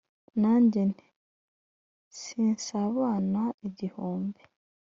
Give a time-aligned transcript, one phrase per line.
[0.41, 1.07] nanjye nti"
[2.21, 4.41] sinsabana igihumbi,